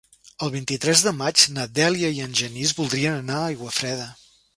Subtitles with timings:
[0.45, 4.09] El vint-i-tres de maig na Dèlia i en Genís voldrien anar a Aiguafreda.